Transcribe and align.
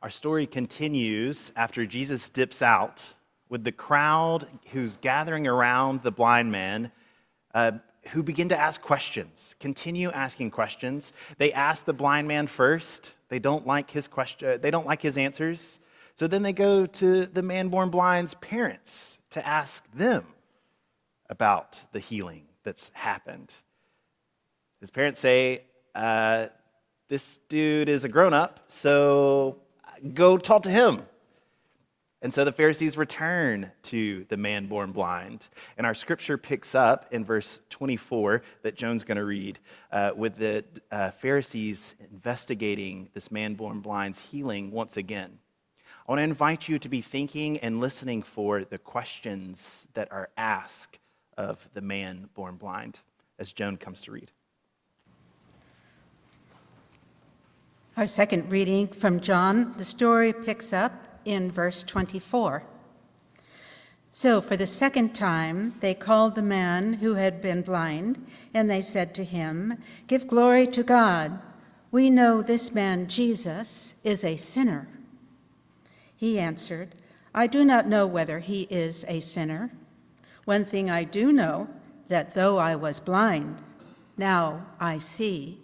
Our 0.00 0.10
story 0.10 0.46
continues 0.46 1.50
after 1.56 1.84
Jesus 1.84 2.30
dips 2.30 2.62
out 2.62 3.02
with 3.48 3.64
the 3.64 3.72
crowd 3.72 4.46
who's 4.70 4.96
gathering 4.96 5.48
around 5.48 6.04
the 6.04 6.12
blind 6.12 6.52
man 6.52 6.92
uh, 7.52 7.72
who 8.10 8.22
begin 8.22 8.48
to 8.50 8.58
ask 8.58 8.80
questions, 8.80 9.56
continue 9.58 10.12
asking 10.12 10.52
questions. 10.52 11.12
They 11.38 11.52
ask 11.52 11.84
the 11.84 11.92
blind 11.92 12.28
man 12.28 12.46
first. 12.46 13.16
They 13.28 13.40
don't 13.40 13.66
like 13.66 13.90
his 13.90 14.06
question, 14.06 14.60
they 14.60 14.70
don't 14.70 14.86
like 14.86 15.02
his 15.02 15.18
answers. 15.18 15.80
So 16.14 16.28
then 16.28 16.44
they 16.44 16.52
go 16.52 16.86
to 16.86 17.26
the 17.26 17.42
man 17.42 17.68
born 17.68 17.90
blind's 17.90 18.34
parents 18.34 19.18
to 19.30 19.44
ask 19.44 19.84
them 19.94 20.26
about 21.28 21.84
the 21.92 22.00
healing 22.00 22.44
that's 22.62 22.92
happened. 22.94 23.52
His 24.80 24.92
parents 24.92 25.18
say, 25.18 25.62
uh, 25.96 26.46
This 27.08 27.40
dude 27.48 27.88
is 27.88 28.04
a 28.04 28.08
grown 28.08 28.32
up, 28.32 28.60
so 28.68 29.58
go 30.14 30.38
talk 30.38 30.62
to 30.62 30.70
him. 30.70 31.02
And 32.20 32.34
so 32.34 32.44
the 32.44 32.52
Pharisees 32.52 32.96
return 32.96 33.70
to 33.84 34.24
the 34.28 34.36
man 34.36 34.66
born 34.66 34.90
blind. 34.90 35.46
And 35.76 35.86
our 35.86 35.94
scripture 35.94 36.36
picks 36.36 36.74
up 36.74 37.06
in 37.12 37.24
verse 37.24 37.60
24 37.70 38.42
that 38.62 38.74
Joan's 38.74 39.04
going 39.04 39.18
to 39.18 39.24
read 39.24 39.60
uh, 39.92 40.10
with 40.16 40.34
the 40.34 40.64
uh, 40.90 41.12
Pharisees 41.12 41.94
investigating 42.10 43.08
this 43.14 43.30
man 43.30 43.54
born 43.54 43.78
blind's 43.78 44.18
healing 44.18 44.72
once 44.72 44.96
again. 44.96 45.38
I 46.08 46.12
want 46.12 46.18
to 46.18 46.24
invite 46.24 46.68
you 46.68 46.78
to 46.80 46.88
be 46.88 47.02
thinking 47.02 47.58
and 47.58 47.80
listening 47.80 48.22
for 48.22 48.64
the 48.64 48.78
questions 48.78 49.86
that 49.94 50.10
are 50.10 50.30
asked 50.36 50.98
of 51.36 51.68
the 51.74 51.82
man 51.82 52.28
born 52.34 52.56
blind 52.56 52.98
as 53.38 53.52
Joan 53.52 53.76
comes 53.76 54.00
to 54.02 54.10
read. 54.10 54.32
Our 57.98 58.06
second 58.06 58.52
reading 58.52 58.86
from 58.86 59.18
John, 59.18 59.74
the 59.76 59.84
story 59.84 60.32
picks 60.32 60.72
up 60.72 60.92
in 61.24 61.50
verse 61.50 61.82
24. 61.82 62.62
So, 64.12 64.40
for 64.40 64.56
the 64.56 64.68
second 64.68 65.16
time, 65.16 65.74
they 65.80 65.94
called 65.94 66.36
the 66.36 66.40
man 66.42 66.92
who 66.92 67.14
had 67.14 67.42
been 67.42 67.62
blind, 67.62 68.24
and 68.54 68.70
they 68.70 68.82
said 68.82 69.16
to 69.16 69.24
him, 69.24 69.82
Give 70.06 70.28
glory 70.28 70.64
to 70.68 70.84
God. 70.84 71.40
We 71.90 72.08
know 72.08 72.40
this 72.40 72.72
man, 72.72 73.08
Jesus, 73.08 73.96
is 74.04 74.22
a 74.22 74.36
sinner. 74.36 74.86
He 76.14 76.38
answered, 76.38 76.94
I 77.34 77.48
do 77.48 77.64
not 77.64 77.88
know 77.88 78.06
whether 78.06 78.38
he 78.38 78.68
is 78.70 79.04
a 79.08 79.18
sinner. 79.18 79.72
One 80.44 80.64
thing 80.64 80.88
I 80.88 81.02
do 81.02 81.32
know, 81.32 81.68
that 82.06 82.36
though 82.36 82.58
I 82.58 82.76
was 82.76 83.00
blind, 83.00 83.60
now 84.16 84.66
I 84.78 84.98
see. 84.98 85.58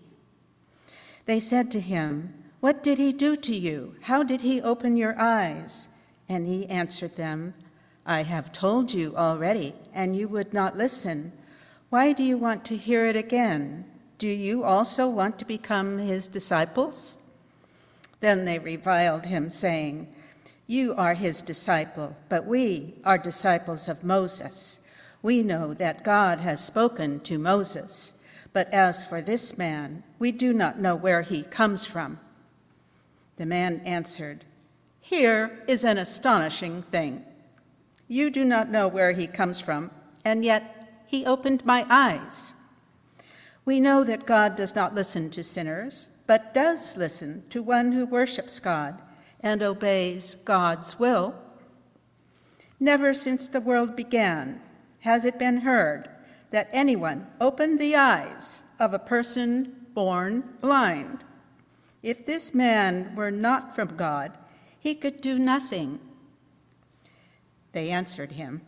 They 1.26 1.40
said 1.40 1.70
to 1.72 1.80
him, 1.80 2.34
What 2.60 2.82
did 2.82 2.98
he 2.98 3.12
do 3.12 3.36
to 3.36 3.54
you? 3.54 3.96
How 4.02 4.22
did 4.22 4.42
he 4.42 4.60
open 4.60 4.96
your 4.96 5.18
eyes? 5.20 5.88
And 6.28 6.46
he 6.46 6.66
answered 6.66 7.16
them, 7.16 7.54
I 8.06 8.22
have 8.22 8.52
told 8.52 8.92
you 8.92 9.16
already, 9.16 9.74
and 9.92 10.16
you 10.16 10.28
would 10.28 10.52
not 10.52 10.76
listen. 10.76 11.32
Why 11.90 12.12
do 12.12 12.22
you 12.22 12.36
want 12.36 12.64
to 12.66 12.76
hear 12.76 13.06
it 13.06 13.16
again? 13.16 13.84
Do 14.18 14.28
you 14.28 14.64
also 14.64 15.08
want 15.08 15.38
to 15.38 15.44
become 15.44 15.98
his 15.98 16.28
disciples? 16.28 17.18
Then 18.20 18.44
they 18.44 18.58
reviled 18.58 19.26
him, 19.26 19.50
saying, 19.50 20.08
you 20.66 20.94
are 20.94 21.14
his 21.14 21.42
disciple, 21.42 22.16
but 22.30 22.46
we 22.46 22.94
are 23.04 23.18
disciples 23.18 23.86
of 23.86 24.02
Moses. 24.02 24.80
We 25.20 25.42
know 25.42 25.74
that 25.74 26.04
God 26.04 26.38
has 26.38 26.64
spoken 26.64 27.20
to 27.20 27.38
Moses, 27.38 28.14
but 28.54 28.72
as 28.72 29.04
for 29.04 29.20
this 29.20 29.58
man, 29.58 30.04
we 30.20 30.30
do 30.32 30.54
not 30.54 30.78
know 30.78 30.94
where 30.94 31.22
he 31.22 31.42
comes 31.42 31.84
from. 31.84 32.20
The 33.36 33.44
man 33.44 33.80
answered, 33.84 34.44
Here 35.00 35.62
is 35.66 35.84
an 35.84 35.98
astonishing 35.98 36.82
thing. 36.82 37.24
You 38.06 38.30
do 38.30 38.44
not 38.44 38.70
know 38.70 38.86
where 38.86 39.10
he 39.10 39.26
comes 39.26 39.60
from, 39.60 39.90
and 40.24 40.44
yet 40.44 41.02
he 41.04 41.26
opened 41.26 41.66
my 41.66 41.84
eyes. 41.90 42.54
We 43.64 43.80
know 43.80 44.04
that 44.04 44.24
God 44.24 44.54
does 44.54 44.74
not 44.74 44.94
listen 44.94 45.30
to 45.30 45.42
sinners, 45.42 46.08
but 46.28 46.54
does 46.54 46.96
listen 46.96 47.42
to 47.50 47.60
one 47.60 47.90
who 47.90 48.06
worships 48.06 48.60
God 48.60 49.02
and 49.40 49.64
obeys 49.64 50.36
God's 50.36 50.96
will. 50.96 51.34
Never 52.78 53.12
since 53.14 53.48
the 53.48 53.60
world 53.60 53.96
began 53.96 54.60
has 55.00 55.24
it 55.24 55.40
been 55.40 55.58
heard 55.58 56.08
that 56.50 56.68
anyone 56.72 57.26
opened 57.40 57.78
the 57.78 57.96
eyes 57.96 58.62
of 58.78 58.94
a 58.94 58.98
person 58.98 59.86
born 59.94 60.44
blind. 60.60 61.24
If 62.02 62.26
this 62.26 62.54
man 62.54 63.14
were 63.14 63.30
not 63.30 63.74
from 63.74 63.96
God, 63.96 64.36
he 64.78 64.94
could 64.94 65.20
do 65.20 65.38
nothing. 65.38 66.00
They 67.72 67.90
answered 67.90 68.32
him, 68.32 68.60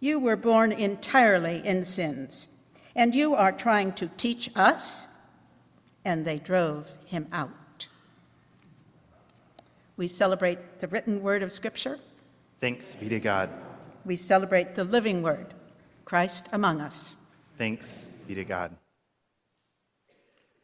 You 0.00 0.18
were 0.18 0.36
born 0.36 0.70
entirely 0.70 1.66
in 1.66 1.84
sins, 1.84 2.50
and 2.94 3.14
you 3.14 3.34
are 3.34 3.52
trying 3.52 3.92
to 3.94 4.08
teach 4.16 4.50
us? 4.54 5.08
And 6.04 6.24
they 6.24 6.38
drove 6.38 6.94
him 7.06 7.28
out. 7.32 7.88
We 9.96 10.08
celebrate 10.08 10.80
the 10.80 10.88
written 10.88 11.22
word 11.22 11.42
of 11.42 11.52
Scripture. 11.52 11.98
Thanks 12.60 12.94
be 12.96 13.08
to 13.08 13.20
God. 13.20 13.50
We 14.04 14.16
celebrate 14.16 14.74
the 14.74 14.84
living 14.84 15.22
word, 15.22 15.54
Christ 16.12 16.46
among 16.52 16.82
us. 16.82 17.16
Thanks 17.56 18.10
be 18.28 18.34
to 18.34 18.44
God. 18.44 18.76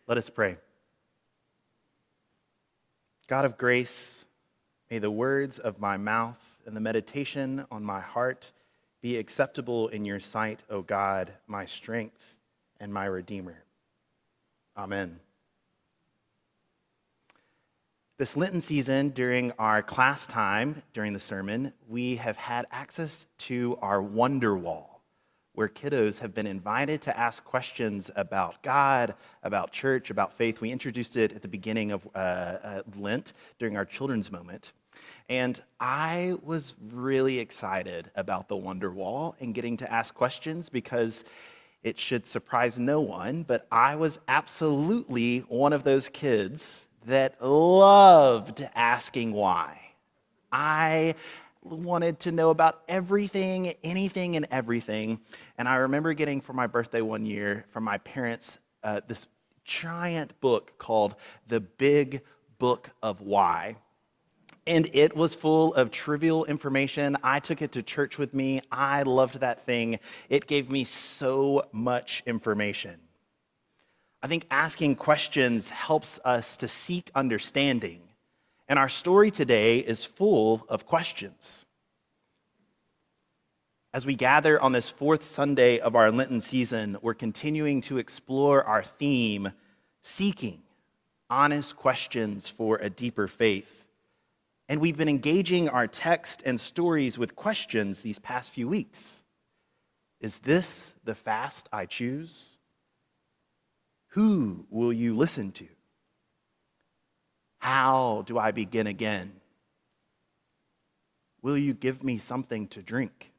Let 0.07 0.19
us 0.19 0.29
pray. 0.29 0.59
God 3.29 3.47
of 3.47 3.57
grace, 3.57 4.27
may 4.91 4.99
the 4.99 5.11
words 5.11 5.59
of 5.59 5.81
my 5.81 5.97
mouth 5.97 6.39
and 6.67 6.77
the 6.77 6.83
meditation 6.83 7.65
on 7.71 7.83
my 7.83 7.99
heart 7.99 8.53
be 9.01 9.17
acceptable 9.17 9.89
in 9.89 10.05
your 10.05 10.21
sight, 10.21 10.65
O 10.69 10.83
God, 10.83 11.33
my 11.47 11.65
strength 11.65 12.23
and 12.79 12.93
my 12.93 13.07
Redeemer. 13.07 13.57
Amen. 14.77 15.19
This 18.19 18.37
Lenten 18.37 18.61
season, 18.61 19.09
during 19.09 19.53
our 19.53 19.83
class 19.83 20.27
time, 20.27 20.83
during 20.93 21.15
the 21.15 21.19
sermon, 21.19 21.73
we 21.89 22.17
have 22.17 22.37
had 22.37 22.67
access 22.71 23.25
to 23.39 23.79
our 23.81 24.03
Wonder 24.03 24.55
Wall, 24.55 24.98
where 25.59 25.69
kiddos 25.69 26.21
have 26.21 26.33
been 26.33 26.47
invited 26.47 27.03
to 27.03 27.19
ask 27.19 27.43
questions 27.43 28.13
about 28.15 28.63
God, 28.63 29.13
about 29.43 29.73
church, 29.73 30.09
about 30.11 30.33
faith. 30.33 30.61
We 30.61 30.71
introduced 30.71 31.17
it 31.17 31.33
at 31.33 31.43
the 31.43 31.49
beginning 31.49 31.91
of 31.91 32.07
uh, 32.15 32.19
uh, 32.19 32.83
Lent 32.97 33.33
during 33.59 33.77
our 33.77 33.85
children's 33.85 34.31
moment. 34.31 34.73
And 35.29 35.61
I 35.81 36.37
was 36.45 36.77
really 36.93 37.41
excited 37.41 38.09
about 38.15 38.47
the 38.47 38.55
Wonder 38.55 38.93
Wall 38.93 39.35
and 39.41 39.53
getting 39.53 39.77
to 39.79 39.93
ask 39.93 40.15
questions 40.15 40.69
because 40.69 41.25
it 41.83 41.99
should 41.99 42.25
surprise 42.25 42.79
no 42.79 43.01
one, 43.01 43.43
but 43.43 43.67
I 43.73 43.97
was 43.97 44.21
absolutely 44.29 45.41
one 45.49 45.73
of 45.73 45.83
those 45.83 46.09
kids 46.09 46.87
that 47.07 47.35
loved 47.45 48.65
asking 48.77 49.33
why. 49.33 49.77
I 50.53 51.17
wanted 51.73 52.21
to 52.21 52.33
know 52.33 52.51
about 52.51 52.83
everything, 52.89 53.75
anything, 53.85 54.37
and 54.37 54.47
everything. 54.51 55.21
And 55.59 55.69
I 55.69 55.77
remember 55.77 56.13
getting 56.13 56.41
for 56.41 56.53
my 56.53 56.67
birthday 56.67 57.01
one 57.01 57.27
year 57.27 57.65
from 57.71 57.85
my 57.85 57.99
parents 57.99 58.59
uh, 58.83 59.01
this 59.07 59.27
giant 59.65 60.39
book 60.41 60.73
called 60.79 61.17
The 61.47 61.61
Big 61.61 62.23
Book 62.59 62.91
of 63.03 63.21
Why. 63.21 63.77
And 64.67 64.91
it 64.93 65.17
was 65.17 65.35
full 65.35 65.75
of 65.75 65.91
trivial 65.91 66.45
information. 66.45 67.17
I 67.23 67.41
took 67.41 67.63
it 67.63 67.73
to 67.73 67.83
church 67.83 68.19
with 68.19 68.35
me. 68.35 68.61
I 68.71 69.03
loved 69.03 69.41
that 69.41 69.65
thing. 69.65 69.99
It 70.29 70.47
gave 70.47 70.71
me 70.71 70.85
so 70.85 71.63
much 71.73 72.23
information. 72.27 73.01
I 74.23 74.27
think 74.27 74.47
asking 74.51 74.97
questions 74.97 75.71
helps 75.71 76.19
us 76.25 76.57
to 76.59 76.69
seek 76.69 77.11
understanding. 77.15 78.08
And 78.69 78.79
our 78.79 78.89
story 78.89 79.31
today 79.31 79.79
is 79.79 80.05
full 80.05 80.65
of 80.69 80.85
questions. 80.85 81.65
As 83.95 84.05
we 84.05 84.15
gather 84.15 84.61
on 84.61 84.73
this 84.73 84.91
fourth 84.91 85.23
Sunday 85.23 85.79
of 85.79 85.97
our 85.97 86.11
Lenten 86.11 86.43
season, 86.43 86.99
we're 87.01 87.15
continuing 87.15 87.81
to 87.83 87.97
explore 87.97 88.63
our 88.65 88.85
theme 88.85 89.51
seeking 90.03 90.63
honest 91.31 91.77
questions 91.77 92.47
for 92.49 92.77
a 92.77 92.91
deeper 92.91 93.27
faith. 93.27 93.85
And 94.69 94.81
we've 94.81 94.99
been 94.99 95.09
engaging 95.09 95.71
our 95.71 95.87
text 95.87 96.43
and 96.45 96.61
stories 96.61 97.19
with 97.19 97.35
questions 97.35 98.03
these 98.03 98.19
past 98.19 98.51
few 98.51 98.69
weeks. 98.69 99.23
Is 100.21 100.39
this 100.41 100.93
the 101.05 101.15
fast 101.15 101.71
I 101.73 101.87
choose? 101.87 102.59
Who 104.09 104.67
will 104.69 104.93
you 104.93 105.17
listen 105.17 105.53
to? 105.53 105.67
How 107.59 108.25
do 108.27 108.39
I 108.39 108.51
begin 108.51 108.87
again? 108.87 109.33
Will 111.43 111.59
you 111.59 111.75
give 111.75 112.03
me 112.03 112.19
something 112.19 112.69
to 112.69 112.83
drink? 112.83 113.33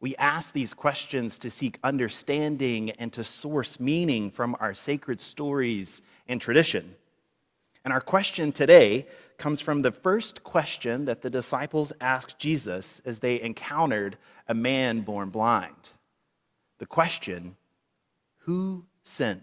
We 0.00 0.14
ask 0.16 0.52
these 0.52 0.74
questions 0.74 1.38
to 1.38 1.50
seek 1.50 1.78
understanding 1.82 2.90
and 2.90 3.12
to 3.14 3.24
source 3.24 3.80
meaning 3.80 4.30
from 4.30 4.56
our 4.60 4.74
sacred 4.74 5.20
stories 5.20 6.02
and 6.28 6.40
tradition. 6.40 6.94
And 7.84 7.92
our 7.92 8.00
question 8.00 8.52
today 8.52 9.06
comes 9.38 9.60
from 9.60 9.80
the 9.80 9.92
first 9.92 10.42
question 10.42 11.04
that 11.06 11.22
the 11.22 11.30
disciples 11.30 11.92
asked 12.00 12.38
Jesus 12.38 13.00
as 13.04 13.18
they 13.18 13.40
encountered 13.40 14.18
a 14.48 14.54
man 14.54 15.00
born 15.00 15.30
blind. 15.30 15.90
The 16.78 16.86
question, 16.86 17.56
who 18.38 18.84
sinned? 19.02 19.42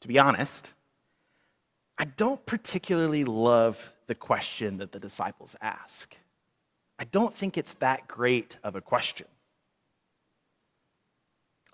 To 0.00 0.08
be 0.08 0.18
honest, 0.18 0.72
I 1.98 2.04
don't 2.04 2.44
particularly 2.46 3.24
love 3.24 3.92
the 4.06 4.14
question 4.14 4.78
that 4.78 4.92
the 4.92 5.00
disciples 5.00 5.56
ask. 5.60 6.14
I 6.98 7.04
don't 7.04 7.34
think 7.34 7.58
it's 7.58 7.74
that 7.74 8.06
great 8.06 8.58
of 8.62 8.76
a 8.76 8.80
question. 8.80 9.26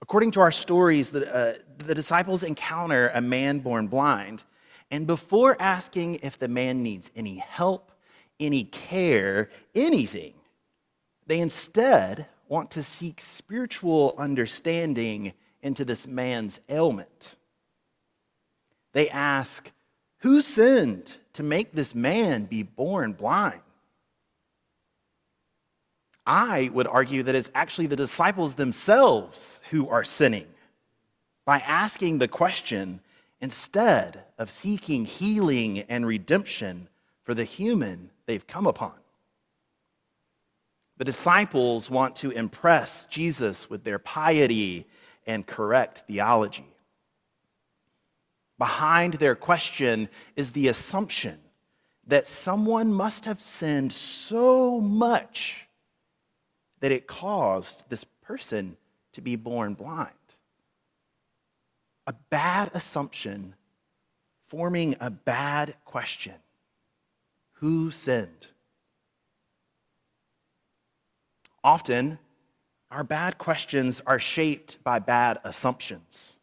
According 0.01 0.33
to 0.33 0.41
our 0.41 0.51
stories, 0.51 1.11
the, 1.11 1.33
uh, 1.33 1.55
the 1.79 1.95
disciples 1.95 2.43
encounter 2.43 3.11
a 3.15 3.21
man 3.21 3.61
born 3.61 3.87
blind, 3.87 4.45
and 4.91 5.07
before 5.07 5.57
asking 5.61 6.17
if 6.17 6.39
the 6.39 6.49
man 6.49 6.83
needs 6.83 7.11
any 7.15 7.37
help, 7.37 7.93
any 8.41 8.65
care, 8.65 9.49
anything, 9.75 10.35
they 11.27 11.41
instead 11.41 12.27
want 12.49 12.71
to 12.73 12.83
seek 12.83 13.21
spiritual 13.21 14.15
understanding 14.19 15.33
into 15.63 15.85
this 15.85 16.07
man's 16.07 16.61
ailment. 16.69 17.37
They 18.93 19.09
ask, 19.09 19.71
Who 20.19 20.43
sinned 20.43 21.17
to 21.35 21.43
make 21.43 21.73
this 21.73 21.95
man 21.95 22.45
be 22.45 22.63
born 22.63 23.13
blind? 23.13 23.61
I 26.27 26.71
would 26.73 26.87
argue 26.87 27.23
that 27.25 27.35
it's 27.35 27.51
actually 27.55 27.89
the 27.89 27.97
disciples 27.97 28.55
themselves 28.55 29.61
who 29.71 29.89
are 29.89 30.05
sinning 30.05 30.47
by 31.45 31.59
asking 31.59 32.19
the 32.19 32.29
question 32.29 33.01
instead 33.41 34.23
of 34.39 34.51
seeking 34.51 35.05
healing 35.05 35.81
and 35.89 36.07
redemption 36.07 36.89
for 37.25 37.35
the 37.35 37.45
human 37.45 38.09
they've 38.27 38.47
come 38.47 38.69
upon. 38.69 38.93
The 40.99 41.05
disciples 41.05 41.91
want 41.91 42.15
to 42.17 42.31
impress 42.31 43.07
Jesus 43.07 43.69
with 43.69 43.83
their 43.83 43.99
piety 43.99 44.87
and 45.27 45.45
correct 45.45 46.05
theology. 46.07 46.72
Behind 48.63 49.15
their 49.15 49.35
question 49.35 50.09
is 50.37 50.53
the 50.53 50.69
assumption 50.69 51.37
that 52.07 52.29
someone 52.29 52.93
must 52.93 53.25
have 53.25 53.43
sinned 53.43 53.93
so 53.93 54.81
much 54.81 55.67
that 56.79 56.93
it 56.93 57.09
caused 57.09 57.91
this 57.91 58.05
person 58.05 58.77
to 59.15 59.21
be 59.21 59.35
born 59.35 59.75
blind. 59.75 60.11
A 62.07 62.13
bad 62.31 62.71
assumption 62.73 63.57
forming 64.47 64.95
a 65.01 65.11
bad 65.11 65.75
question 65.85 66.37
Who 67.55 67.91
sinned? 67.91 68.47
Often, 71.65 72.17
our 72.93 73.03
bad 73.03 73.39
questions 73.39 74.01
are 74.07 74.21
shaped 74.21 74.79
by 74.85 75.01
bad 75.01 75.41
assumptions. 75.43 76.39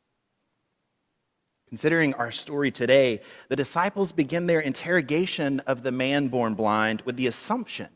Considering 1.69 2.15
our 2.15 2.31
story 2.31 2.71
today, 2.71 3.21
the 3.47 3.55
disciples 3.55 4.11
begin 4.11 4.47
their 4.47 4.61
interrogation 4.61 5.59
of 5.61 5.83
the 5.83 5.91
man 5.91 6.27
born 6.27 6.55
blind 6.55 7.01
with 7.05 7.15
the 7.15 7.27
assumption 7.27 7.87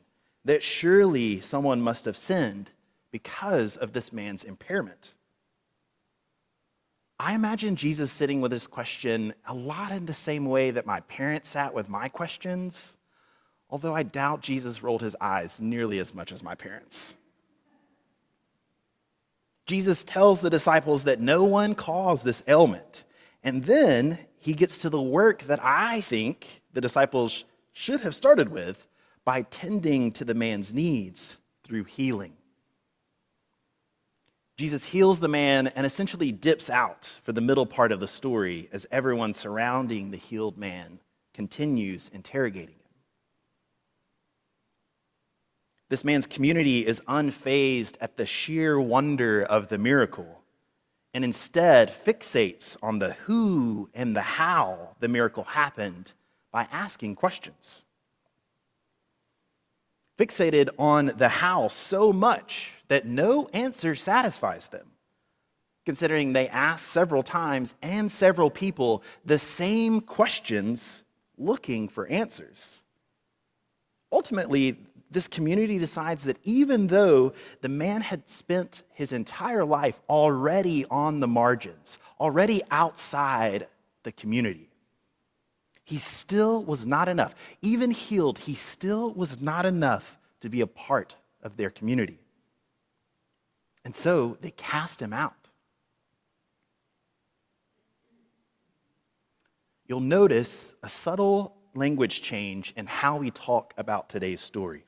that 0.46 0.62
surely 0.62 1.42
someone 1.42 1.82
must 1.82 2.06
have 2.06 2.16
sinned 2.16 2.70
because 3.12 3.76
of 3.78 3.92
this 3.92 4.14
man's 4.14 4.44
impairment. 4.44 5.16
I 7.20 7.34
imagine 7.34 7.76
Jesus 7.76 8.12
sitting 8.12 8.42
with 8.42 8.52
this 8.52 8.68
question 8.68 9.34
a 9.48 9.54
lot 9.54 9.92
in 9.92 10.06
the 10.06 10.14
same 10.14 10.46
way 10.46 10.70
that 10.72 10.86
my 10.86 11.00
parents 11.02 11.50
sat 11.50 11.74
with 11.74 11.90
my 11.90 12.10
questions, 12.10 12.98
although 13.72 13.96
I 13.96 14.04
doubt 14.04 14.42
Jesus 14.42 14.84
rolled 14.84 15.02
his 15.02 15.16
eyes 15.20 15.60
nearly 15.60 15.98
as 15.98 16.14
much 16.14 16.32
as 16.32 16.44
my 16.44 16.54
parents. 16.54 17.16
Jesus 19.66 20.04
tells 20.04 20.42
the 20.42 20.50
disciples 20.50 21.04
that 21.06 21.22
no 21.22 21.44
one 21.46 21.74
caused 21.74 22.26
this 22.26 22.44
ailment. 22.48 23.06
And 23.44 23.64
then 23.66 24.18
he 24.40 24.54
gets 24.54 24.78
to 24.80 24.90
the 24.90 25.02
work 25.02 25.44
that 25.44 25.60
I 25.64 26.02
think 26.02 26.62
the 26.74 26.82
disciples 26.82 27.46
should 27.74 28.00
have 28.02 28.16
started 28.16 28.50
with 28.50 28.88
by 29.26 29.44
tending 29.44 30.12
to 30.14 30.26
the 30.26 30.34
man's 30.34 30.74
needs 30.74 31.40
through 31.64 31.86
healing. 31.86 32.34
Jesus 34.58 34.84
heals 34.84 35.20
the 35.20 35.28
man 35.28 35.68
and 35.68 35.86
essentially 35.86 36.32
dips 36.32 36.70
out 36.70 37.10
for 37.24 37.34
the 37.34 37.42
middle 37.42 37.66
part 37.66 37.92
of 37.92 38.00
the 38.00 38.08
story 38.08 38.70
as 38.72 38.86
everyone 38.92 39.34
surrounding 39.34 40.12
the 40.12 40.18
healed 40.18 40.58
man 40.58 41.00
continues 41.34 42.10
interrogating 42.14 42.76
him. 42.76 42.80
This 45.90 46.04
man's 46.04 46.28
community 46.28 46.86
is 46.86 47.02
unfazed 47.08 47.96
at 48.00 48.16
the 48.16 48.26
sheer 48.26 48.80
wonder 48.80 49.44
of 49.44 49.70
the 49.70 49.78
miracle 49.78 50.43
and 51.14 51.24
instead 51.24 51.92
fixates 51.92 52.76
on 52.82 53.00
the 53.00 53.14
who 53.14 53.90
and 53.94 54.16
the 54.16 54.22
how 54.22 54.96
the 55.00 55.08
miracle 55.08 55.44
happened 55.44 56.14
by 56.52 56.68
asking 56.72 57.16
questions 57.16 57.86
fixated 60.18 60.70
on 60.78 61.12
the 61.18 61.28
how 61.28 61.68
so 61.68 62.14
much 62.14 62.74
that 62.88 63.06
no 63.06 63.48
answer 63.54 63.96
satisfies 63.96 64.68
them, 64.68 64.88
considering 65.86 66.32
they 66.32 66.48
ask 66.50 66.86
several 66.86 67.24
times 67.24 67.76
and 67.82 68.12
several 68.12 68.50
people 68.50 69.04
the 69.26 69.40
same 69.40 70.00
questions 70.02 71.04
looking 71.38 71.88
for 71.88 72.08
answers. 72.08 72.84
Ultimately, 74.12 74.78
this 75.14 75.28
community 75.28 75.78
decides 75.78 76.24
that 76.24 76.38
even 76.44 76.88
though 76.88 77.34
the 77.62 77.70
man 77.70 78.02
had 78.02 78.28
spent 78.28 78.84
his 78.94 79.14
entire 79.14 79.64
life 79.64 80.00
already 80.10 80.86
on 80.90 81.20
the 81.20 81.28
margins, 81.28 82.00
already 82.20 82.62
outside 82.72 83.68
the 84.04 84.12
community, 84.12 84.70
he 85.86 85.98
still 85.98 86.64
was 86.64 86.86
not 86.86 87.08
enough. 87.10 87.36
Even 87.62 87.92
healed, 87.92 88.40
he 88.40 88.56
still 88.56 89.14
was 89.14 89.42
not 89.42 89.66
enough 89.66 90.18
to 90.42 90.50
be 90.50 90.62
a 90.62 90.68
part 90.68 91.16
of 91.44 91.56
their 91.58 91.70
community. 91.70 92.20
And 93.86 93.96
so 93.96 94.38
they 94.42 94.52
cast 94.52 95.02
him 95.02 95.14
out. 95.14 95.34
You'll 99.88 100.00
notice 100.00 100.76
a 100.82 100.90
subtle 100.90 101.58
language 101.76 102.22
change 102.22 102.74
in 102.78 102.88
how 102.88 103.18
we 103.18 103.30
talk 103.32 103.74
about 103.78 104.10
today's 104.10 104.40
story. 104.40 104.86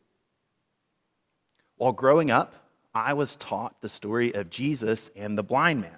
While 1.78 1.94
growing 1.94 2.32
up, 2.32 2.56
I 2.94 3.14
was 3.14 3.36
taught 3.36 3.82
the 3.82 3.90
story 3.90 4.34
of 4.34 4.50
Jesus 4.50 5.12
and 5.16 5.38
the 5.38 5.44
blind 5.44 5.82
man. 5.82 5.98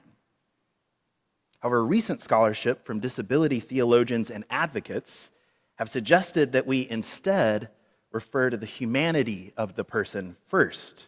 However, 1.60 1.86
recent 1.86 2.22
scholarship 2.22 2.86
from 2.86 3.00
disability 3.00 3.60
theologians 3.60 4.32
and 4.32 4.46
advocates 4.50 5.32
have 5.76 5.90
suggested 5.90 6.52
that 6.52 6.66
we 6.66 6.90
instead 6.90 7.70
refer 8.12 8.50
to 8.50 8.58
the 8.58 8.66
humanity 8.66 9.54
of 9.58 9.76
the 9.76 9.84
person 9.84 10.36
first, 10.48 11.08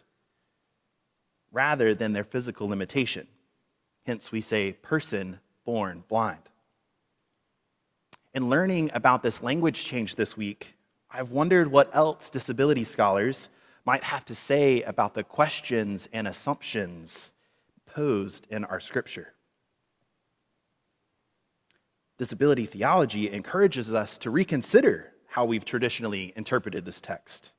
rather 1.50 1.94
than 1.94 2.12
their 2.12 2.24
physical 2.24 2.68
limitation. 2.68 3.26
Hence, 4.06 4.30
we 4.30 4.40
say 4.40 4.72
person 4.72 5.38
born 5.64 6.04
blind. 6.08 6.42
In 8.34 8.48
learning 8.48 8.90
about 8.94 9.22
this 9.22 9.42
language 9.42 9.84
change 9.84 10.14
this 10.14 10.36
week, 10.36 10.74
I've 11.10 11.32
wondered 11.32 11.68
what 11.68 11.94
else 11.94 12.30
disability 12.30 12.84
scholars 12.84 13.48
might 13.84 14.04
have 14.04 14.24
to 14.26 14.34
say 14.34 14.82
about 14.82 15.14
the 15.14 15.24
questions 15.24 16.08
and 16.12 16.28
assumptions 16.28 17.32
posed 17.86 18.46
in 18.50 18.64
our 18.64 18.80
scripture 18.80 19.34
disability 22.20 22.66
theology 22.66 23.32
encourages 23.32 23.94
us 23.94 24.18
to 24.18 24.30
reconsider 24.30 25.10
how 25.26 25.46
we've 25.46 25.64
traditionally 25.64 26.34
interpreted 26.36 26.84
this 26.84 27.00
text. 27.00 27.52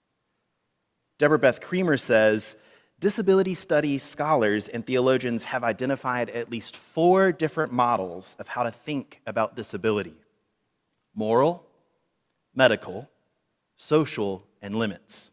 Deborah 1.17 1.39
Beth 1.39 1.59
Creamer 1.59 1.97
says 1.97 2.55
disability 2.99 3.55
studies 3.55 4.03
scholars 4.03 4.67
and 4.67 4.85
theologians 4.85 5.43
have 5.43 5.63
identified 5.63 6.29
at 6.29 6.51
least 6.51 6.77
four 6.77 7.31
different 7.31 7.73
models 7.73 8.35
of 8.37 8.47
how 8.47 8.61
to 8.61 8.69
think 8.69 9.19
about 9.25 9.55
disability 9.55 10.15
moral, 11.15 11.65
medical, 12.53 13.09
social, 13.77 14.45
and 14.61 14.75
limits. 14.75 15.31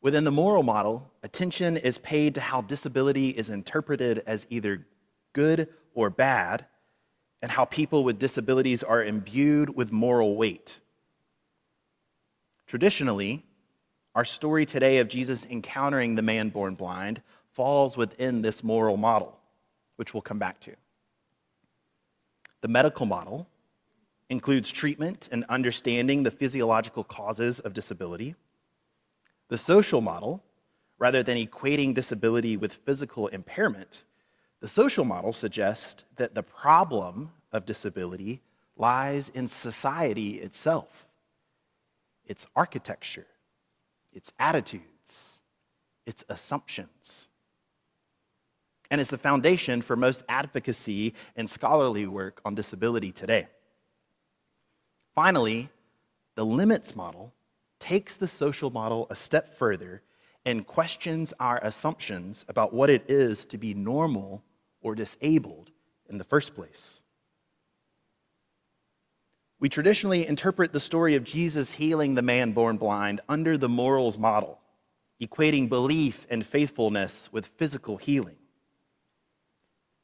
Within 0.00 0.24
the 0.24 0.30
moral 0.30 0.62
model, 0.62 1.10
attention 1.22 1.76
is 1.76 1.98
paid 1.98 2.34
to 2.34 2.40
how 2.40 2.60
disability 2.60 3.30
is 3.30 3.50
interpreted 3.50 4.22
as 4.26 4.46
either 4.48 4.86
good 5.32 5.68
or 5.94 6.08
bad 6.08 6.66
and 7.42 7.50
how 7.50 7.64
people 7.64 8.04
with 8.04 8.18
disabilities 8.18 8.82
are 8.82 9.02
imbued 9.04 9.74
with 9.74 9.90
moral 9.90 10.36
weight. 10.36 10.78
Traditionally, 12.66 13.44
our 14.14 14.24
story 14.24 14.66
today 14.66 14.98
of 14.98 15.08
Jesus 15.08 15.46
encountering 15.46 16.14
the 16.14 16.22
man 16.22 16.48
born 16.48 16.74
blind 16.74 17.22
falls 17.52 17.96
within 17.96 18.42
this 18.42 18.62
moral 18.62 18.96
model, 18.96 19.38
which 19.96 20.14
we'll 20.14 20.20
come 20.20 20.38
back 20.38 20.60
to. 20.60 20.74
The 22.60 22.68
medical 22.68 23.06
model 23.06 23.48
includes 24.30 24.70
treatment 24.70 25.28
and 25.32 25.44
understanding 25.48 26.22
the 26.22 26.30
physiological 26.30 27.04
causes 27.04 27.60
of 27.60 27.72
disability. 27.72 28.34
The 29.48 29.58
social 29.58 30.00
model, 30.00 30.42
rather 30.98 31.22
than 31.22 31.38
equating 31.38 31.94
disability 31.94 32.56
with 32.56 32.72
physical 32.72 33.28
impairment, 33.28 34.04
the 34.60 34.68
social 34.68 35.04
model 35.04 35.32
suggests 35.32 36.04
that 36.16 36.34
the 36.34 36.42
problem 36.42 37.30
of 37.52 37.64
disability 37.64 38.42
lies 38.76 39.30
in 39.30 39.46
society 39.46 40.40
itself, 40.40 41.06
its 42.26 42.46
architecture, 42.54 43.26
its 44.12 44.32
attitudes, 44.38 45.40
its 46.06 46.24
assumptions. 46.28 47.28
And 48.90 49.00
is 49.00 49.08
the 49.08 49.18
foundation 49.18 49.82
for 49.82 49.96
most 49.96 50.24
advocacy 50.28 51.14
and 51.36 51.48
scholarly 51.48 52.06
work 52.06 52.40
on 52.44 52.54
disability 52.54 53.12
today. 53.12 53.46
Finally, 55.14 55.68
the 56.36 56.44
limits 56.44 56.96
model 56.96 57.32
takes 57.78 58.16
the 58.16 58.28
social 58.28 58.70
model 58.70 59.06
a 59.10 59.14
step 59.14 59.54
further 59.54 60.02
and 60.44 60.66
questions 60.66 61.32
our 61.40 61.58
assumptions 61.62 62.44
about 62.48 62.72
what 62.72 62.90
it 62.90 63.04
is 63.08 63.44
to 63.46 63.58
be 63.58 63.74
normal 63.74 64.42
or 64.80 64.94
disabled 64.94 65.70
in 66.08 66.18
the 66.18 66.24
first 66.24 66.54
place. 66.54 67.02
We 69.60 69.68
traditionally 69.68 70.26
interpret 70.26 70.72
the 70.72 70.80
story 70.80 71.16
of 71.16 71.24
Jesus 71.24 71.72
healing 71.72 72.14
the 72.14 72.22
man 72.22 72.52
born 72.52 72.76
blind 72.76 73.20
under 73.28 73.58
the 73.58 73.68
morals 73.68 74.16
model, 74.16 74.60
equating 75.20 75.68
belief 75.68 76.26
and 76.30 76.46
faithfulness 76.46 77.28
with 77.32 77.46
physical 77.46 77.96
healing. 77.96 78.36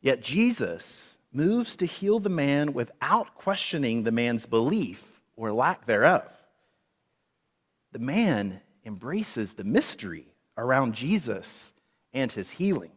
Yet 0.00 0.22
Jesus 0.22 1.16
moves 1.32 1.76
to 1.76 1.86
heal 1.86 2.18
the 2.18 2.28
man 2.28 2.72
without 2.72 3.34
questioning 3.36 4.02
the 4.02 4.12
man's 4.12 4.44
belief 4.44 5.22
or 5.36 5.52
lack 5.52 5.86
thereof. 5.86 6.28
The 7.94 8.00
man 8.00 8.60
embraces 8.84 9.54
the 9.54 9.62
mystery 9.62 10.26
around 10.58 10.96
Jesus 10.96 11.72
and 12.12 12.30
his 12.30 12.50
healing. 12.50 12.90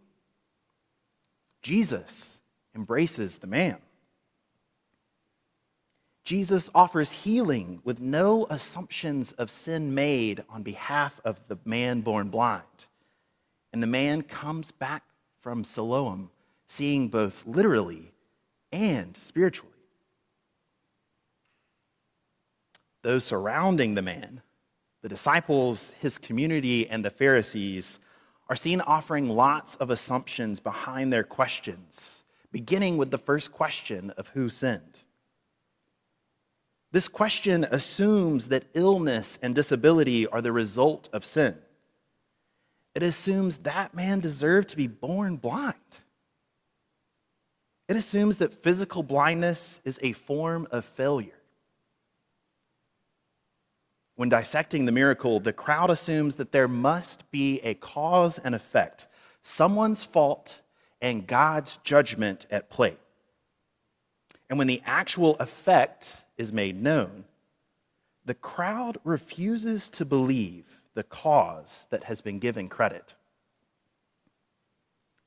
Jesus 1.62 2.42
embraces 2.75 3.38
the 3.38 3.46
man. 3.46 3.77
Jesus 6.24 6.68
offers 6.74 7.12
healing 7.12 7.80
with 7.84 8.01
no 8.01 8.48
assumptions 8.50 9.34
of 9.34 9.51
sin 9.51 9.94
made 9.94 10.44
on 10.50 10.63
behalf 10.63 11.22
of 11.25 11.39
the 11.48 11.60
man 11.63 12.01
born 12.01 12.30
blind. 12.30 12.63
And 13.74 13.84
the 13.84 13.88
man 13.88 14.24
comes 14.24 14.72
back 14.72 15.04
from 15.42 15.63
Siloam, 15.63 16.32
seeing 16.66 17.08
both 17.08 17.46
literally 17.46 18.12
and 18.72 19.16
spiritually. 19.16 19.72
Those 23.04 23.24
surrounding 23.24 23.94
the 23.94 24.01
man, 24.01 24.42
the 25.01 25.10
disciples, 25.10 25.94
his 26.00 26.18
community, 26.18 26.89
and 26.89 27.04
the 27.04 27.10
Pharisees, 27.10 28.00
are 28.50 28.56
seen 28.56 28.82
offering 28.82 29.30
lots 29.30 29.75
of 29.75 29.89
assumptions 29.89 30.60
behind 30.60 31.12
their 31.12 31.24
questions, 31.24 32.24
beginning 32.51 32.98
with 32.98 33.12
the 33.12 33.18
first 33.18 33.51
question 33.51 34.12
of 34.12 34.30
who 34.30 34.50
sinned. 34.50 35.04
This 36.92 37.08
question 37.08 37.66
assumes 37.66 38.48
that 38.48 38.66
illness 38.74 39.38
and 39.42 39.54
disability 39.54 40.25
are 40.27 40.42
the 40.42 40.54
result 40.54 41.10
of 41.12 41.25
sin. 41.25 41.58
It 42.96 43.04
assumes 43.04 43.58
that 43.60 43.94
man 43.94 44.22
deserved 44.22 44.70
to 44.70 44.77
be 44.77 44.88
born 44.88 45.36
blind. 45.36 45.75
It 47.88 47.96
assumes 47.96 48.38
that 48.38 48.54
physical 48.54 49.04
blindness 49.04 49.80
is 49.86 50.00
a 50.01 50.13
form 50.13 50.68
of 50.72 50.84
failure. 50.84 51.37
When 54.17 54.29
dissecting 54.29 54.86
the 54.86 54.91
miracle, 54.91 55.39
the 55.39 55.53
crowd 55.53 55.91
assumes 55.91 56.36
that 56.36 56.51
there 56.51 56.67
must 56.67 57.29
be 57.29 57.59
a 57.59 57.75
cause 57.75 58.39
and 58.39 58.55
effect, 58.55 59.07
someone's 59.43 60.03
fault 60.03 60.62
and 61.01 61.27
God's 61.27 61.77
judgment 61.83 62.47
at 62.50 62.71
play. 62.71 62.97
And 64.50 64.57
when 64.57 64.67
the 64.67 64.81
actual 64.88 65.36
effect 65.36 66.15
is 66.36 66.51
made 66.51 66.81
known, 66.81 67.25
the 68.25 68.33
crowd 68.33 68.97
refuses 69.03 69.88
to 69.91 70.03
believe 70.03 70.65
the 70.95 71.03
cause 71.03 71.86
that 71.91 72.03
has 72.03 72.19
been 72.19 72.39
given 72.39 72.67
credit. 72.67 73.13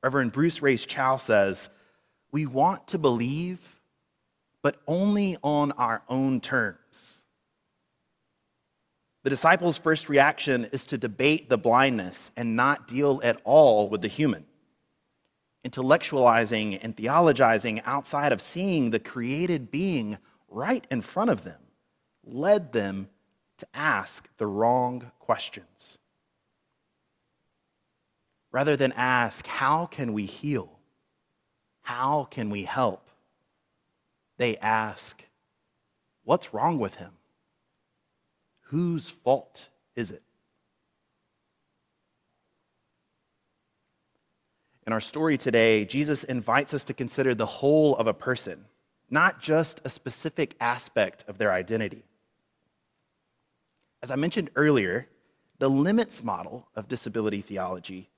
Reverend 0.02 0.32
Bruce 0.32 0.62
Reyes-Chow 0.62 1.18
says, 1.18 1.70
We 2.32 2.46
want 2.46 2.88
to 2.88 2.98
believe, 2.98 3.64
but 4.62 4.80
only 4.88 5.36
on 5.44 5.70
our 5.72 6.02
own 6.08 6.40
terms. 6.40 7.19
The 9.22 9.30
disciples' 9.30 9.76
first 9.76 10.08
reaction 10.08 10.64
is 10.72 10.86
to 10.86 10.98
debate 10.98 11.48
the 11.48 11.58
blindness 11.58 12.32
and 12.36 12.56
not 12.56 12.88
deal 12.88 13.20
at 13.22 13.40
all 13.44 13.88
with 13.88 14.00
the 14.00 14.08
human. 14.08 14.46
Intellectualizing 15.64 16.78
and 16.82 16.96
theologizing 16.96 17.82
outside 17.84 18.32
of 18.32 18.40
seeing 18.40 18.90
the 18.90 18.98
created 18.98 19.70
being 19.70 20.16
right 20.48 20.86
in 20.90 21.02
front 21.02 21.28
of 21.28 21.44
them 21.44 21.60
led 22.24 22.72
them 22.72 23.08
to 23.58 23.66
ask 23.74 24.26
the 24.38 24.46
wrong 24.46 25.10
questions. 25.18 25.98
Rather 28.52 28.74
than 28.76 28.92
ask, 28.92 29.46
How 29.46 29.84
can 29.84 30.14
we 30.14 30.24
heal? 30.24 30.78
How 31.82 32.24
can 32.30 32.48
we 32.48 32.64
help? 32.64 33.10
They 34.38 34.56
ask, 34.56 35.22
What's 36.24 36.54
wrong 36.54 36.78
with 36.78 36.94
him? 36.94 37.12
Whose 38.70 39.10
fault 39.10 39.68
is 39.96 40.12
it? 40.12 40.22
In 44.86 44.92
our 44.92 45.00
story 45.00 45.36
today, 45.36 45.84
Jesus 45.84 46.22
invites 46.22 46.72
us 46.72 46.84
to 46.84 46.94
consider 46.94 47.34
the 47.34 47.44
whole 47.46 47.96
of 47.96 48.06
a 48.06 48.14
person, 48.14 48.64
not 49.10 49.40
just 49.40 49.80
a 49.84 49.90
specific 49.90 50.54
aspect 50.60 51.24
of 51.26 51.36
their 51.36 51.52
identity. 51.52 52.04
As 54.04 54.12
I 54.12 54.14
mentioned 54.14 54.50
earlier, 54.54 55.08
the 55.58 55.68
limits 55.68 56.22
model 56.22 56.68
of 56.76 56.86
disability 56.86 57.40
theology 57.40 58.08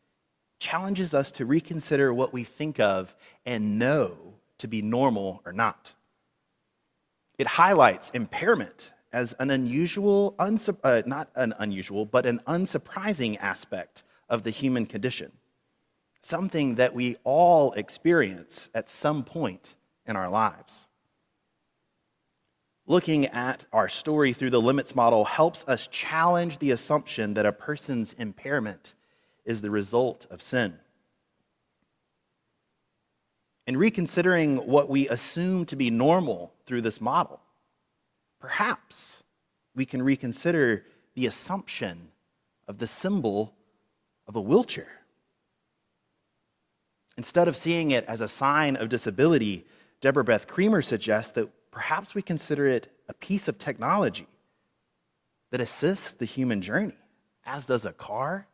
challenges 0.59 1.15
us 1.15 1.33
to 1.33 1.47
reconsider 1.47 2.13
what 2.13 2.35
we 2.35 2.45
think 2.45 2.79
of 2.79 3.17
and 3.47 3.79
know 3.79 4.19
to 4.59 4.69
be 4.69 4.83
normal 4.83 5.41
or 5.47 5.53
not. 5.55 5.93
It 7.39 7.47
highlights 7.47 8.11
impairment 8.11 8.93
as 9.13 9.35
an 9.39 9.51
unusual, 9.51 10.35
uh, 10.39 11.03
not 11.07 11.29
an 11.35 11.55
unusual, 11.59 12.07
but 12.07 12.27
an 12.27 12.41
unsurprising 12.47 13.39
aspect 13.41 14.05
of 14.29 14.43
the 14.43 14.51
human 14.51 14.87
condition. 14.87 15.31
Something 16.23 16.77
that 16.77 16.95
we 16.95 17.17
all 17.25 17.73
experience 17.73 18.71
at 18.75 18.89
some 18.89 19.23
point 19.25 19.75
in 20.07 20.17
our 20.17 20.31
lives. 20.31 20.87
Looking 22.87 23.27
at 23.27 23.67
our 23.73 23.89
story 23.89 24.33
through 24.33 24.51
the 24.51 24.61
limits 24.61 24.95
model 24.95 25.25
helps 25.25 25.65
us 25.69 25.87
challenge 25.89 26.59
the 26.59 26.71
assumption 26.73 27.35
that 27.35 27.47
a 27.47 27.53
person's 27.53 28.15
impairment 28.15 28.95
is 29.45 29.61
the 29.61 29.71
result 29.71 30.27
of 30.31 30.41
sin. 30.41 30.79
In 33.67 33.77
reconsidering 33.77 34.57
what 34.57 34.89
we 34.89 35.09
assume 35.09 35.65
to 35.67 35.77
be 35.77 35.91
normal 35.91 36.53
through 36.67 36.83
this 36.83 37.01
model, 37.01 37.42
perhaps 38.43 39.23
we 39.77 39.87
can 39.87 40.03
reconsider 40.03 40.85
the 41.15 41.27
assumption 41.27 42.09
of 42.67 42.77
the 42.77 42.87
symbol 42.89 43.55
of 44.27 44.35
a 44.35 44.41
wheelchair. 44.41 44.89
Instead 47.17 47.47
of 47.47 47.57
seeing 47.57 47.93
it 47.93 48.05
as 48.07 48.21
a 48.21 48.27
sign 48.27 48.75
of 48.75 48.89
disability, 48.89 49.65
Deborah 50.01 50.25
Beth 50.25 50.49
Creamer 50.49 50.83
suggests 50.83 51.31
that 51.33 51.49
perhaps 51.71 52.17
we 52.17 52.21
consider 52.21 52.67
it 52.67 52.93
a 53.09 53.15
piece 53.15 53.47
of 53.47 53.59
technology 53.59 54.27
that 55.53 55.61
assists 55.61 56.15
the 56.15 56.25
human 56.25 56.61
journey, 56.61 56.97
as 57.47 57.65
does 57.65 57.85
a 57.85 57.93
car, 57.93 58.49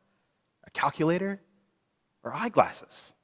a 0.65 0.71
calculator, 0.71 1.41
or 2.23 2.35
eyeglasses. 2.35 3.15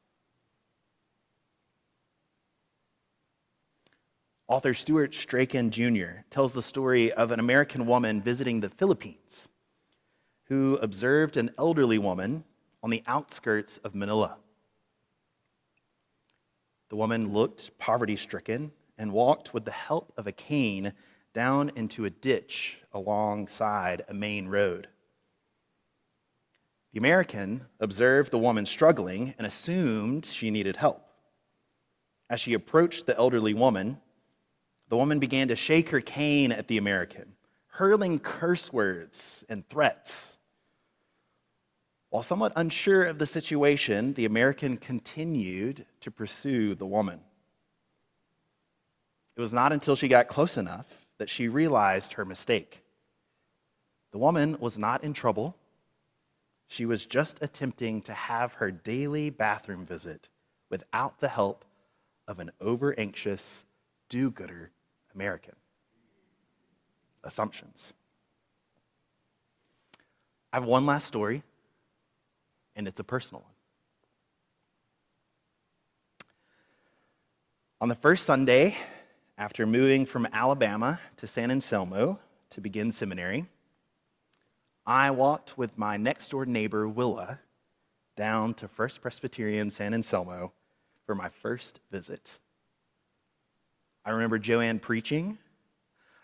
Author 4.46 4.74
Stuart 4.74 5.14
Strachan 5.14 5.70
Jr. 5.70 6.20
tells 6.28 6.52
the 6.52 6.60
story 6.60 7.10
of 7.14 7.30
an 7.30 7.40
American 7.40 7.86
woman 7.86 8.20
visiting 8.20 8.60
the 8.60 8.68
Philippines 8.68 9.48
who 10.44 10.76
observed 10.82 11.38
an 11.38 11.50
elderly 11.56 11.96
woman 11.96 12.44
on 12.82 12.90
the 12.90 13.02
outskirts 13.06 13.78
of 13.78 13.94
Manila. 13.94 14.36
The 16.90 16.96
woman 16.96 17.32
looked 17.32 17.76
poverty 17.78 18.16
stricken 18.16 18.70
and 18.98 19.12
walked 19.12 19.54
with 19.54 19.64
the 19.64 19.70
help 19.70 20.12
of 20.18 20.26
a 20.26 20.32
cane 20.32 20.92
down 21.32 21.70
into 21.74 22.04
a 22.04 22.10
ditch 22.10 22.78
alongside 22.92 24.04
a 24.08 24.14
main 24.14 24.46
road. 24.46 24.88
The 26.92 26.98
American 26.98 27.64
observed 27.80 28.30
the 28.30 28.38
woman 28.38 28.66
struggling 28.66 29.34
and 29.38 29.46
assumed 29.46 30.26
she 30.26 30.50
needed 30.50 30.76
help. 30.76 31.08
As 32.28 32.40
she 32.40 32.52
approached 32.52 33.06
the 33.06 33.16
elderly 33.16 33.54
woman, 33.54 34.00
The 34.88 34.97
woman 34.97 35.19
began 35.19 35.49
to 35.49 35.57
shake 35.57 35.91
her 35.91 36.00
cane 36.00 36.53
at 36.53 36.69
the 36.69 36.79
American, 36.79 37.35
hurling 37.69 38.19
curse 38.21 38.73
words 38.73 39.45
and 39.49 39.69
threats. 39.69 40.38
While 42.11 42.23
somewhat 42.23 42.53
unsure 42.55 43.05
of 43.05 43.19
the 43.19 43.26
situation, 43.26 44.14
the 44.14 44.26
American 44.26 44.76
continued 44.76 45.85
to 46.00 46.11
pursue 46.11 46.75
the 46.75 46.87
woman. 46.87 47.21
It 49.37 49.41
was 49.41 49.53
not 49.53 49.73
until 49.73 49.97
she 49.97 50.07
got 50.07 50.29
close 50.29 50.57
enough 50.57 50.87
that 51.19 51.29
she 51.29 51.49
realized 51.49 52.12
her 52.12 52.25
mistake. 52.25 52.83
The 54.12 54.19
woman 54.19 54.57
was 54.61 54.79
not 54.79 55.03
in 55.03 55.12
trouble. 55.12 55.57
She 56.69 56.87
was 56.87 57.05
just 57.05 57.43
attempting 57.43 58.03
to 58.03 58.12
have 58.12 58.53
her 58.55 58.71
daily 58.71 59.31
bathroom 59.31 59.85
visit 59.85 60.29
without 60.71 61.19
the 61.19 61.29
help 61.29 61.64
of 62.29 62.38
an 62.38 62.53
over 62.61 62.97
anxious, 62.99 63.64
do 64.14 64.30
gooder 64.30 64.71
American. 65.12 65.56
Assumptions. 67.25 67.92
I 70.52 70.56
have 70.59 70.64
one 70.66 70.87
last 70.87 71.09
story, 71.09 71.42
and 72.76 72.87
it's 72.87 73.00
a 73.00 73.04
personal 73.04 73.42
one. 73.42 73.50
On 77.80 77.88
the 77.88 77.97
first 77.97 78.25
Sunday 78.25 78.76
after 79.37 79.66
moving 79.66 80.06
from 80.06 80.28
Alabama 80.33 81.00
to 81.16 81.26
San 81.26 81.50
Anselmo 81.50 82.21
to 82.50 82.61
begin 82.61 82.92
seminary, 82.92 83.47
I 84.87 85.11
walked 85.11 85.59
with 85.59 85.76
my 85.76 85.97
next 85.97 86.30
door 86.30 86.47
neighbor, 86.47 86.87
Willa, 86.87 87.40
down 88.14 88.54
to 88.54 88.68
First 88.68 89.02
Presbyterian 89.02 89.71
San 89.71 89.92
Anselmo 89.92 90.52
for 91.04 91.16
my 91.16 91.30
first 91.30 91.80
visit. 91.90 92.38
I 94.04 94.11
remember 94.11 94.38
Joanne 94.38 94.78
preaching. 94.78 95.38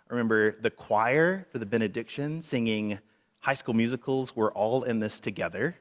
I 0.08 0.12
remember 0.12 0.56
the 0.60 0.70
choir 0.70 1.46
for 1.50 1.58
the 1.58 1.66
benediction 1.66 2.42
singing 2.42 2.98
high 3.38 3.54
school 3.54 3.74
musicals. 3.74 4.36
We're 4.36 4.52
all 4.52 4.82
in 4.82 4.98
this 4.98 5.18
together, 5.18 5.74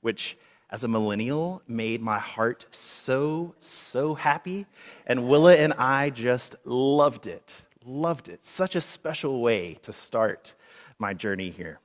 which 0.00 0.38
as 0.70 0.84
a 0.84 0.88
millennial 0.88 1.62
made 1.66 2.00
my 2.00 2.18
heart 2.18 2.66
so, 2.70 3.54
so 3.58 4.14
happy. 4.14 4.64
And 5.06 5.26
Willa 5.26 5.56
and 5.56 5.72
I 5.72 6.10
just 6.10 6.54
loved 6.64 7.26
it. 7.26 7.60
Loved 7.84 8.28
it. 8.28 8.44
Such 8.44 8.76
a 8.76 8.80
special 8.80 9.40
way 9.40 9.78
to 9.82 9.92
start 9.92 10.54
my 11.00 11.14
journey 11.14 11.50
here. 11.50 11.80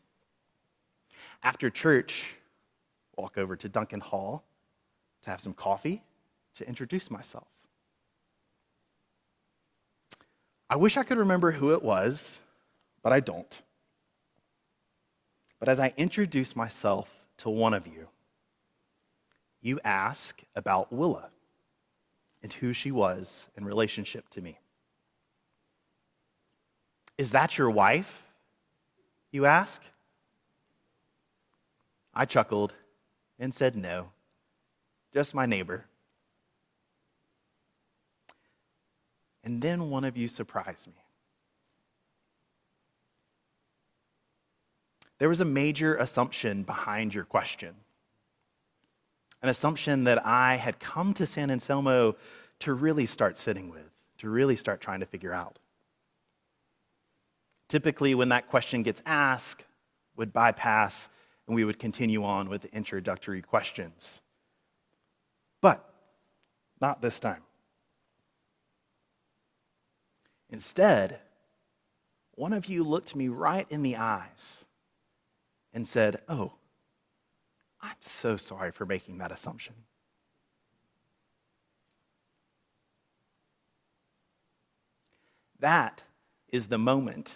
After 1.41 1.72
church, 1.72 2.36
walk 3.17 3.38
over 3.38 3.55
to 3.55 3.69
Duncan 3.69 4.01
Hall 4.01 4.43
to 5.24 5.29
have 5.31 5.41
some 5.41 5.53
coffee, 5.53 6.03
to 6.57 6.67
introduce 6.67 7.10
myself. 7.10 7.48
I 10.69 10.75
wish 10.75 10.98
I 10.98 11.03
could 11.03 11.17
remember 11.17 11.51
who 11.51 11.74
it 11.74 11.84
was, 11.84 12.41
but 13.03 13.13
I 13.13 13.19
don't. 13.19 13.62
But 15.60 15.69
as 15.69 15.79
I 15.79 15.93
introduce 15.98 16.55
myself 16.55 17.10
to 17.38 17.50
one 17.50 17.74
of 17.74 17.88
you, 17.88 18.07
you 19.62 19.79
ask 19.84 20.41
about 20.55 20.91
Willa 20.91 21.29
and 22.43 22.51
who 22.53 22.74
she 22.74 22.91
was 22.91 23.48
in 23.57 23.65
relationship 23.65 24.29
to 24.29 24.41
me. 24.41 24.60
Is 27.17 27.31
that 27.31 27.57
your 27.57 27.69
wife? 27.69 28.24
You 29.31 29.45
ask. 29.45 29.81
I 32.13 32.25
chuckled 32.25 32.74
and 33.39 33.53
said 33.53 33.75
no, 33.75 34.10
just 35.13 35.34
my 35.34 35.45
neighbor. 35.45 35.86
And 39.46 39.62
then 39.62 39.92
one 39.92 40.04
of 40.04 40.18
you 40.18 40.28
surprised 40.28 40.88
me. 40.88 40.94
There 45.20 45.29
was 45.29 45.40
a 45.40 45.46
major 45.46 45.96
assumption 45.96 46.64
behind 46.64 47.14
your 47.14 47.24
question. 47.24 47.75
An 49.42 49.50
assumption 49.50 50.03
that 50.05 50.25
I 50.25 50.55
had 50.55 50.79
come 50.79 51.14
to 51.14 51.25
San 51.25 51.51
Anselmo 51.51 52.16
to 52.60 52.74
really 52.74 53.05
start 53.05 53.38
sitting 53.38 53.70
with, 53.70 53.90
to 54.18 54.29
really 54.29 54.55
start 54.55 54.81
trying 54.81 55.00
to 55.00 55.05
figure 55.05 55.31
out. 55.31 55.60
Typically, 57.70 58.16
when 58.16 58.29
that 58.29 58.50
question 58.50 58.84
gets 58.84 59.01
asked, 59.05 59.66
would 60.18 60.34
bypass 60.34 61.10
and 61.48 61.55
we 61.55 61.64
would 61.64 61.77
continue 61.77 62.24
on 62.24 62.50
with 62.50 62.64
the 62.64 62.75
introductory 62.75 63.42
questions. 63.42 64.22
But 65.62 65.88
not 66.81 67.01
this 67.01 67.20
time. 67.20 67.45
Instead, 70.55 71.20
one 72.35 72.53
of 72.53 72.68
you 72.68 72.85
looked 72.85 73.13
me 73.13 73.27
right 73.27 73.68
in 73.70 73.81
the 73.81 73.98
eyes 73.98 74.63
and 75.74 75.85
said, 75.85 76.22
Oh, 76.29 76.53
I'm 77.81 77.98
so 78.00 78.37
sorry 78.37 78.72
for 78.72 78.85
making 78.85 79.18
that 79.18 79.33
assumption. 79.33 79.75
That 85.59 86.01
is 86.48 86.68
the 86.68 86.77
moment 86.77 87.35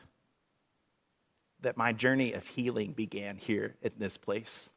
that 1.60 1.76
my 1.76 1.92
journey 1.92 2.32
of 2.32 2.48
healing 2.48 2.94
began 2.94 3.36
here 3.36 3.76
in 3.82 3.92
this 3.98 4.16
place, 4.16 4.70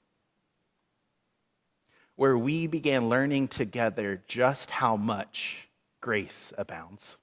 where 2.16 2.36
we 2.36 2.66
began 2.66 3.08
learning 3.08 3.46
together 3.46 4.20
just 4.26 4.68
how 4.68 4.96
much 4.96 5.68
grace 6.00 6.52
abounds. 6.58 7.20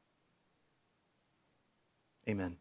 Amen. 2.30 2.58